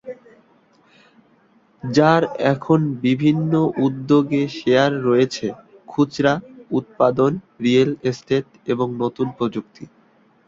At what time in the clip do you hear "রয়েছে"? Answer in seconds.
5.07-5.47